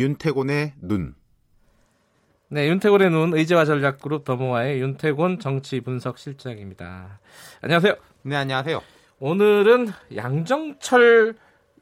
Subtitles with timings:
[0.00, 1.14] 윤태곤의 눈.
[2.48, 7.20] 네, 윤태곤의 눈 의제와 전략 그룹 더모아의 윤태곤 정치 분석 실장입니다.
[7.60, 7.96] 안녕하세요.
[8.22, 8.80] 네, 안녕하세요.
[9.18, 11.34] 오늘은 양정철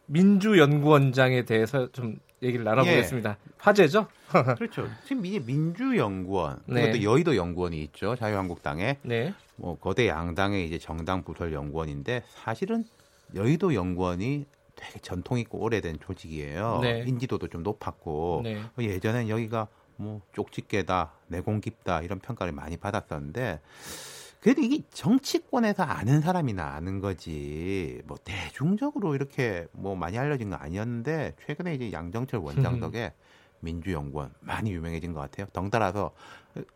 [0.06, 3.30] 민주연구원장에 대해서 좀 얘기를 나눠보겠습니다.
[3.30, 3.52] 예.
[3.56, 4.08] 화제죠?
[4.58, 4.88] 그렇죠.
[5.06, 6.86] 지금 이제 민주연구원, 네.
[6.86, 8.16] 그것도 여의도 연구원이 있죠.
[8.16, 8.98] 자유한국당에.
[9.02, 9.32] 네.
[9.54, 12.84] 뭐 거대 양당의 이제 정당 부설 연구원인데 사실은
[13.36, 14.46] 여의도 연구원이
[14.78, 16.78] 되게 전통 있고 오래된 조직이에요.
[16.82, 17.04] 네.
[17.06, 18.62] 인지도도 좀 높았고 네.
[18.78, 23.60] 예전엔 여기가 뭐 쪽집게다, 내공 깊다 이런 평가를 많이 받았었는데
[24.40, 31.34] 그래도 이게 정치권에서 아는 사람이나 아는 거지 뭐 대중적으로 이렇게 뭐 많이 알려진 거 아니었는데
[31.44, 33.12] 최근에 이제 양정철 원장 덕에
[33.60, 35.46] 민주연구원 많이 유명해진 것 같아요.
[35.52, 36.12] 덩달아서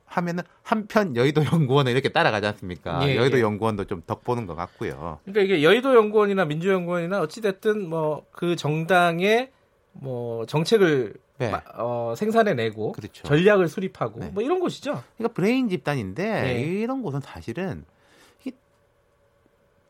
[0.06, 3.08] 하면은 한편 여의도 연구원을 이렇게 따라가지 않습니까?
[3.08, 3.42] 예, 여의도 예.
[3.42, 5.18] 연구원도 좀 덕보는 것 같고요.
[5.24, 9.50] 그러니까 이게 여의도 연구원이나 민주연구원이나 어찌됐든 뭐 그 정당의
[9.92, 11.52] 뭐 정책을 네.
[11.74, 13.22] 어, 생산해내고 그렇죠.
[13.24, 14.30] 전략을 수립하고 네.
[14.30, 15.02] 뭐 이런 곳이죠.
[15.16, 16.60] 그러니까 브레인 집단인데 네.
[16.62, 17.84] 이런 곳은 사실은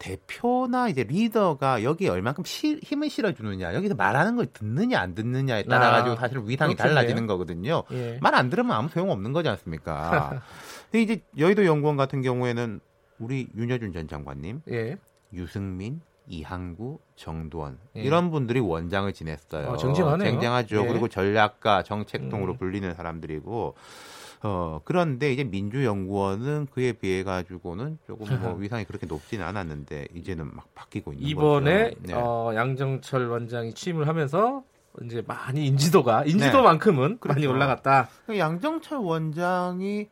[0.02, 5.88] 대표나 이제 리더가 여기에 얼만큼 시, 힘을 실어주느냐 여기서 말하는 걸 듣느냐 안 듣느냐에 따라
[5.88, 6.94] 아, 가지고 사실 위상이 그렇겠네요.
[6.96, 7.84] 달라지는 거거든요.
[7.92, 8.18] 예.
[8.20, 10.42] 말안 들으면 아무 소용 없는 거지 않습니까?
[10.90, 12.80] 근데 이제 여의도 연구원 같은 경우에는
[13.20, 14.96] 우리 윤여준 전 장관님, 예.
[15.32, 16.00] 유승민,
[16.32, 18.02] 이항구, 정두원 예.
[18.02, 19.68] 이런 분들이 원장을 지냈어요.
[19.68, 20.30] 어, 쟁쟁하네요.
[20.30, 20.82] 쟁쟁하죠.
[20.82, 20.86] 예.
[20.88, 22.58] 그리고 전략가, 정책통으로 음.
[22.58, 23.74] 불리는 사람들이고
[24.44, 30.74] 어, 그런데 이제 민주연구원은 그에 비해 가지고는 조금 뭐 위상이 그렇게 높지는 않았는데 이제는 막
[30.74, 32.00] 바뀌고 있는 이번에 거죠.
[32.00, 32.14] 네.
[32.14, 34.64] 어, 양정철 원장이 취임을 하면서
[35.04, 37.16] 이제 많이 인지도가 인지도만큼은 네.
[37.20, 37.34] 그렇죠.
[37.34, 38.08] 많이 올라갔다.
[38.36, 40.08] 양정철 원장이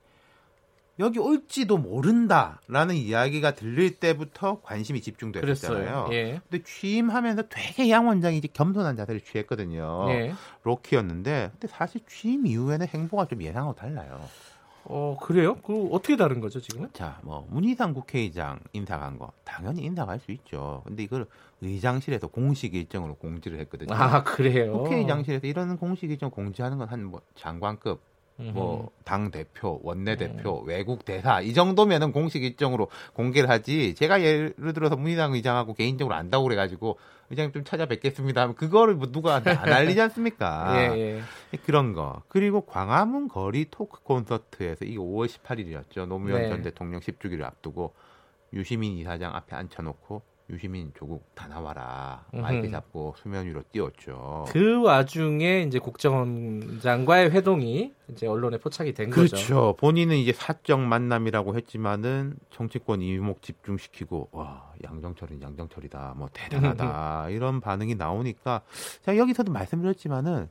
[1.00, 6.08] 여기 올지도 모른다라는 이야기가 들릴 때부터 관심이 집중됐었잖아요.
[6.12, 6.40] 예.
[6.48, 10.06] 근데 취임하면서 되게 양 원장이 이제 겸손한 자세를 취했거든요.
[10.10, 10.34] 예.
[10.62, 14.20] 로키였는데 근데 사실 취임 이후에는 행보가 좀 예상하고 달라요.
[14.84, 15.56] 어 그래요?
[15.62, 16.88] 그 어떻게 다른 거죠 지금은?
[16.94, 20.82] 자, 뭐 문희상 국회의장 인사 간거 당연히 인사 갈수 있죠.
[20.86, 21.26] 근데 이걸
[21.60, 23.94] 의장실에서 공식 일정으로 공지를 했거든요.
[23.94, 24.72] 아 그래요?
[24.78, 28.00] 국회의장실에서 이런 공식 일정 공지하는 건 한 뭐 장관급
[28.52, 30.68] 뭐당 대표, 원내 대표, 음.
[30.68, 33.94] 외국 대사 이 정도면은 공식 일정으로 공개를 하지.
[33.94, 36.98] 제가 예를 들어서 문희당 의장하고 개인적으로 안다고 그래가지고
[37.30, 38.42] 의장님 좀 찾아뵙겠습니다.
[38.42, 40.74] 하면 그거를 뭐 누가 안 알리지 않습니까?
[40.96, 41.20] 예,
[41.52, 41.58] 예.
[41.64, 42.22] 그런 거.
[42.28, 46.06] 그리고 광화문 거리 토크 콘서트에서 이게 5월 18일이었죠.
[46.06, 46.48] 노무현 네.
[46.48, 47.94] 전 대통령 10주기를 앞두고
[48.52, 54.46] 유시민 이사장 앞에 앉혀놓고 유시민 조국 다 나와라 마이크 잡고 수면 위로 띄웠죠.
[54.48, 59.36] 그 와중에 이제 국정원장과의 회동이 이제 언론에 포착이 된 그렇죠.
[59.36, 59.46] 거죠.
[59.46, 59.76] 그렇죠.
[59.78, 67.94] 본인은 이제 사적 만남이라고 했지만은 정치권 이목 집중시키고 와 양정철은 양정철이다, 뭐 대단하다 이런 반응이
[67.94, 68.62] 나오니까
[69.02, 70.48] 자 여기서도 말씀드렸지만은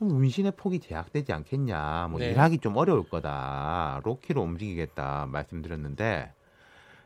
[0.00, 2.30] 문신의 폭이 제약되지 않겠냐, 뭐 네.
[2.30, 6.32] 일하기 좀 어려울 거다, 로키로 움직이겠다 말씀드렸는데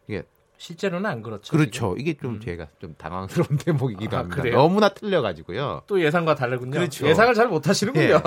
[0.09, 0.23] 이게
[0.63, 1.51] 실제로는 안 그렇죠.
[1.57, 1.71] 그렇죠.
[1.97, 1.99] 지금?
[1.99, 2.41] 이게 좀 음.
[2.41, 4.41] 제가 좀 당황스러운 대목이기도 아, 합니다.
[4.43, 4.57] 그래요?
[4.57, 5.53] 너무나 틀려가지고
[5.89, 6.71] 또 예상과 다르군요.
[6.71, 7.07] 그렇죠.
[7.09, 8.21] 예상을 잘 못하시는군요.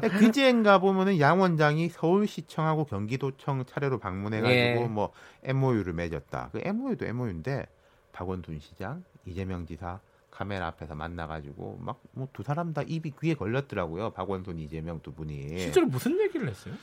[0.00, 0.08] 네.
[0.08, 4.86] 그제인가 보면은 양 원장이 서울시청하고 경기도청 차례로 방문해가지고 예.
[4.88, 5.12] 뭐
[5.42, 6.50] MOU를 맺었다.
[6.52, 7.66] 그 MOU도 MOU인데
[8.12, 9.98] 박원순 시장, 이재명 지사
[10.30, 14.10] 카메라 앞에서 만나가지고 막 뭐 두 사람 다 입이 귀에 걸렸더라고요.
[14.10, 15.58] 박원순, 이재명 두 분이.
[15.58, 16.74] 실제로 무슨 얘기를 했어요?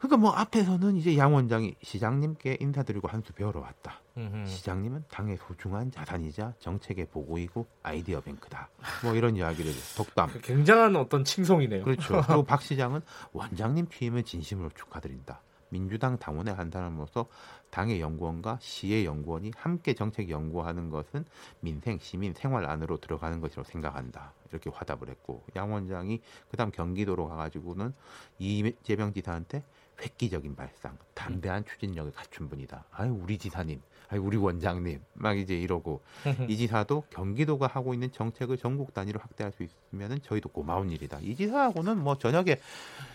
[0.00, 4.00] 그러니까 뭐 앞에서는 이제 양 원장이 시장님께 인사드리고 한 수 배우러 왔다.
[4.16, 4.46] 음흠.
[4.46, 8.70] 시장님은 당의 소중한 자산이자 정책의 보고이고 아이디어 뱅크다.
[9.04, 10.30] 뭐 이런 이야기를 독담.
[10.30, 11.84] 그 굉장한 어떤 칭송이네요.
[11.84, 12.22] 그렇죠.
[12.26, 13.02] 그리고 박 시장은
[13.32, 15.42] 원장님 취임을 진심으로 축하드린다.
[15.68, 17.26] 민주당 당원의 한 사람으로서
[17.70, 21.24] 당의 연구원과 시의 연구원이 함께 정책 연구하는 것은
[21.60, 24.32] 민생, 시민, 생활 안으로 들어가는 것이라고 생각한다.
[24.50, 27.94] 이렇게 화답을 했고 양 원장이 그다음 경기도로 가가지고는
[28.40, 29.62] 이재명 지사한테
[30.02, 32.84] 획기적인 발상, 담대한 추진력을 갖춘 분이다.
[32.92, 36.00] 아유 우리 지사님, 아유 우리 원장님, 막 이제 이러고
[36.48, 41.18] 이 지사도 경기도가 하고 있는 정책을 전국 단위로 확대할 수 있으면은 저희도 고마운 일이다.
[41.20, 42.58] 이 지사하고는 뭐 저녁에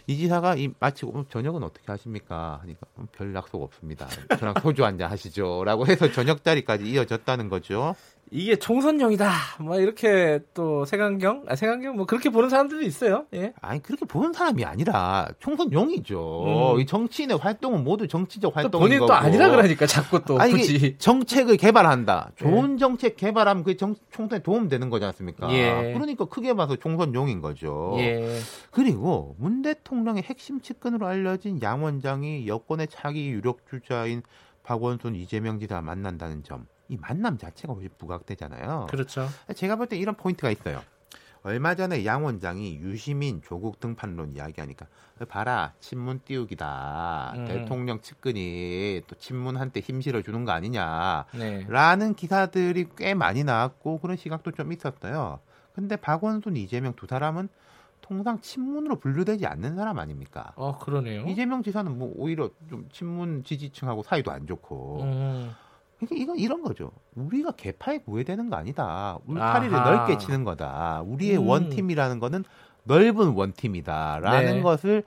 [0.07, 2.59] 이 지사가 이 마치고 저녁은 어떻게 하십니까?
[2.61, 4.07] 하니까 음, 별 약속 없습니다.
[4.39, 7.95] 저랑 소주 한 잔 하시죠라고 해서 저녁 자리까지 이어졌다는 거죠.
[8.31, 9.29] 이게 총선용이다.
[9.59, 13.25] 뭐 이렇게 또 색안경, 아, 색안경 뭐 그렇게 보는 사람들도 있어요.
[13.33, 13.53] 예.
[13.61, 16.73] 아니 그렇게 보는 사람이 아니라 총선용이죠.
[16.75, 16.79] 음.
[16.79, 19.07] 이 정치인의 활동은 모두 정치적 활동인 본인 거고.
[19.07, 22.31] 본인 또 아니라 그러니까 자꾸 또 아니, 굳이 정책을 개발한다.
[22.35, 22.77] 좋은 예.
[22.77, 25.51] 정책 개발하면 그 정, 총선에 도움 되는 거지 않습니까?
[25.53, 25.93] 예.
[25.93, 27.95] 그러니까 크게 봐서 총선용인 거죠.
[27.99, 28.39] 예.
[28.71, 34.23] 그리고 문 대통령의 핵심 측근으로 알려진 양 원장이 여권의 차기 유력 주자인
[34.63, 36.65] 박원순, 이재명 지사 만난다는 점.
[36.87, 38.87] 이 만남 자체가 부각되잖아요.
[38.89, 39.27] 그렇죠.
[39.55, 40.81] 제가 볼 때 이런 포인트가 있어요.
[41.43, 44.87] 얼마 전에 양 원장이 유시민 조국 등 판론 이야기하니까
[45.29, 47.45] 봐라 친문 띄우기다 음.
[47.45, 51.27] 대통령 측근이 또 친문한테 힘 실어 주는 거 아니냐라는
[52.09, 52.13] 네.
[52.15, 55.39] 기사들이 꽤 많이 나왔고 그런 시각도 좀 있었어요.
[55.73, 57.47] 근데 박원순 이재명 두 사람은
[58.01, 60.51] 통상 친문으로 분류되지 않는 사람 아닙니까?
[60.55, 61.27] 어 그러네요.
[61.27, 65.03] 이재명 지사는 뭐 오히려 좀 친문 지지층하고 사이도 안 좋고.
[65.03, 65.51] 음.
[66.05, 66.91] 그러니까 이건 이런 거죠.
[67.15, 69.17] 우리가 개파에 구애되는 거 아니다.
[69.25, 69.89] 울타리를 아하.
[69.91, 71.01] 넓게 치는 거다.
[71.05, 71.47] 우리의 음.
[71.47, 72.43] 원팀이라는 거는
[72.83, 74.61] 넓은 원팀이다라는 네.
[74.61, 75.03] 것을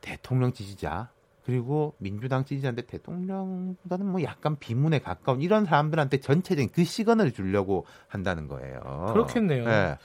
[0.00, 1.10] 대통령 지지자
[1.44, 8.48] 그리고 민주당 지지자인데 대통령보다는 뭐 약간 비문에 가까운 이런 사람들한테 전체적인 그 시간을 주려고 한다는
[8.48, 9.10] 거예요.
[9.12, 9.64] 그렇겠네요.
[9.64, 9.96] 네.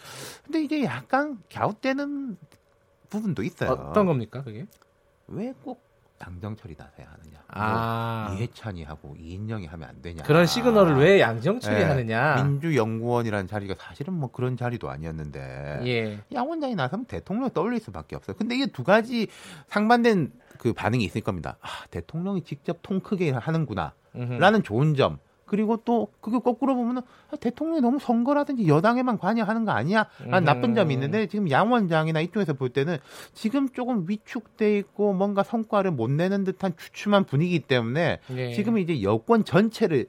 [0.45, 2.37] 근데 이게 약간 갸웃되는
[3.09, 3.71] 부분도 있어요.
[3.71, 4.65] 어떤 겁니까, 그게?
[5.27, 7.43] 왜 꼭 양정철이 나서야 하느냐.
[7.47, 8.27] 아.
[8.29, 10.23] 뭐 이해찬이 하고 이인영이 하면 안 되냐.
[10.23, 11.83] 그런 시그널을 왜 양정철이 네.
[11.83, 12.43] 하느냐.
[12.43, 16.19] 민주연구원이라는 자리가 사실은 뭐 그런 자리도 아니었는데 예.
[16.33, 18.37] 양 원장이 나서면 대통령 떠올릴 수밖에 없어요.
[18.37, 19.27] 근데 이게 두 가지
[19.67, 21.57] 상반된 그 반응이 있을 겁니다.
[21.61, 23.93] 아, 대통령이 직접 통 크게 하는구나.
[24.13, 25.17] 라는 좋은 점.
[25.53, 30.07] 그리고 또 그게 거꾸로 보면은 아, 대통령이 너무 선거라든지 여당에만 관여하는 거 아니야?
[30.25, 30.45] 라는 음.
[30.45, 32.97] 나쁜 점이 있는데 지금 양 원장이나 이쪽에서 볼 때는
[33.33, 38.53] 지금 조금 위축돼 있고 뭔가 성과를 못 내는 듯한 추춤한 분위기 때문에 네.
[38.53, 40.07] 지금 이제 여권 전체를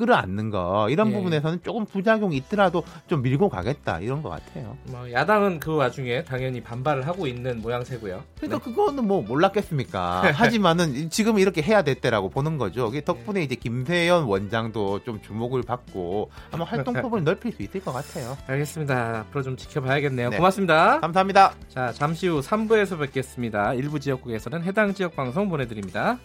[0.00, 1.12] 끌어안는 거 이런 예.
[1.12, 4.78] 부분에서는 조금 부작용이 있더라도 좀 밀고 가겠다 이런 것 같아요.
[4.84, 8.24] 뭐 야당은 그 와중에 당연히 반발을 하고 있는 모양새고요.
[8.38, 8.64] 그러니까 네.
[8.64, 10.32] 그거는 뭐 몰랐겠습니까?
[10.32, 12.90] 하지만은 지금 이렇게 해야 됐대라고 보는 거죠.
[13.04, 18.38] 덕분에 이제 김세연 원장도 좀 주목을 받고 아마 활동폭을 넓힐 수 있을 것 같아요.
[18.46, 19.26] 알겠습니다.
[19.26, 20.30] 앞으로 좀 지켜봐야겠네요.
[20.30, 20.36] 네.
[20.38, 21.00] 고맙습니다.
[21.00, 21.52] 감사합니다.
[21.68, 23.74] 자 잠시 후 3부에서 뵙겠습니다.
[23.74, 26.18] 일부 지역국에서는 해당 지역 방송 보내드립니다.